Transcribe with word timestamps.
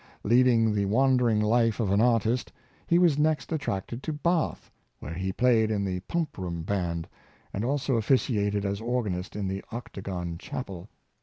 Leading 0.23 0.73
the 0.73 0.85
wandering 0.85 1.39
life 1.39 1.79
of 1.79 1.91
an 1.91 2.01
artist, 2.01 2.51
he 2.87 2.97
was 2.97 3.19
next 3.19 3.51
attracted 3.51 4.01
to 4.01 4.11
Bath, 4.11 4.71
where 4.97 5.13
he 5.13 5.31
played 5.31 5.69
in 5.69 5.85
the 5.85 5.99
Pump 5.99 6.39
room 6.39 6.63
band, 6.63 7.07
and 7.53 7.63
also 7.63 7.97
officiated 7.97 8.65
as 8.65 8.81
organist 8.81 9.35
in 9.35 9.47
the 9.47 9.63
Octagon 9.71 10.39
chapel. 10.39 10.89